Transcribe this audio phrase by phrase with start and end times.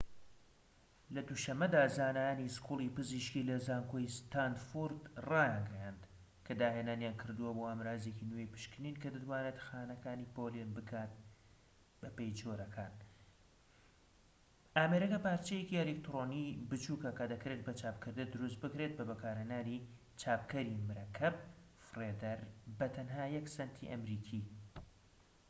[1.15, 6.01] لە دوو شەمەدا زانایانی سکوڵی پزیشكی لە زانکۆی ستانفۆرد رایانگەیاند
[6.45, 11.13] کە داهێنانیان کردووە بۆ ئامرازێکی نوێی پشکنین کە دەتوانێت خانەکان پۆلێن بکات
[12.01, 12.93] بەپێی جۆرەکان
[14.77, 19.85] ئامێرەکە پارچەیەکی ئەلیکترۆنیی بچوکە کە دەکرێت بە چاپکردن دروست بکرێت بە بەکارهێنانی
[20.21, 21.35] چاپکەری مەرەکەب
[21.89, 22.39] فڕێدەر
[22.77, 24.41] بە تەنها یەك سەنتی ئەمریکی